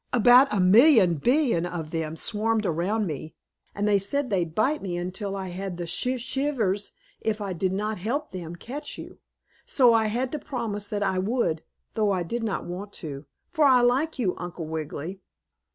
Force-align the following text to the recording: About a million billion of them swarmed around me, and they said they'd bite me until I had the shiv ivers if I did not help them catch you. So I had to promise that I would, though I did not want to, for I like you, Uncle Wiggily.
About 0.11 0.51
a 0.51 0.59
million 0.59 1.13
billion 1.17 1.63
of 1.63 1.91
them 1.91 2.17
swarmed 2.17 2.65
around 2.65 3.05
me, 3.05 3.35
and 3.75 3.87
they 3.87 3.99
said 3.99 4.31
they'd 4.31 4.55
bite 4.55 4.81
me 4.81 4.97
until 4.97 5.35
I 5.35 5.49
had 5.49 5.77
the 5.77 5.85
shiv 5.85 6.17
ivers 6.21 6.89
if 7.19 7.39
I 7.39 7.53
did 7.53 7.71
not 7.71 7.99
help 7.99 8.31
them 8.31 8.55
catch 8.55 8.97
you. 8.97 9.19
So 9.67 9.93
I 9.93 10.07
had 10.07 10.31
to 10.31 10.39
promise 10.39 10.87
that 10.87 11.03
I 11.03 11.19
would, 11.19 11.61
though 11.93 12.11
I 12.11 12.23
did 12.23 12.41
not 12.41 12.65
want 12.65 12.93
to, 12.93 13.27
for 13.51 13.65
I 13.65 13.81
like 13.81 14.17
you, 14.17 14.33
Uncle 14.37 14.65
Wiggily. 14.65 15.21